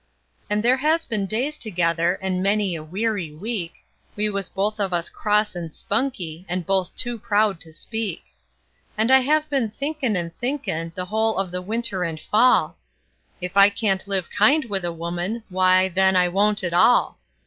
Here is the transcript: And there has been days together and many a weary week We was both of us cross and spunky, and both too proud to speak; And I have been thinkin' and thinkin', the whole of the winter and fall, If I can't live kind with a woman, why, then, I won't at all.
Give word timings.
And 0.49 0.63
there 0.63 0.77
has 0.77 1.05
been 1.05 1.27
days 1.27 1.59
together 1.59 2.15
and 2.23 2.41
many 2.41 2.73
a 2.73 2.81
weary 2.81 3.31
week 3.31 3.85
We 4.15 4.31
was 4.31 4.49
both 4.49 4.79
of 4.79 4.93
us 4.93 5.09
cross 5.09 5.55
and 5.55 5.75
spunky, 5.75 6.43
and 6.49 6.65
both 6.65 6.95
too 6.95 7.19
proud 7.19 7.59
to 7.59 7.71
speak; 7.71 8.23
And 8.97 9.11
I 9.11 9.19
have 9.19 9.47
been 9.47 9.69
thinkin' 9.69 10.15
and 10.15 10.35
thinkin', 10.39 10.91
the 10.95 11.05
whole 11.05 11.37
of 11.37 11.51
the 11.51 11.61
winter 11.61 12.03
and 12.03 12.19
fall, 12.19 12.77
If 13.41 13.55
I 13.55 13.69
can't 13.69 14.07
live 14.07 14.31
kind 14.31 14.65
with 14.65 14.83
a 14.85 14.91
woman, 14.91 15.43
why, 15.49 15.87
then, 15.87 16.15
I 16.15 16.29
won't 16.29 16.63
at 16.63 16.73
all. 16.73 17.19